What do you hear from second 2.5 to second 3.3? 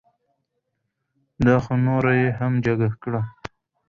جگه کړه.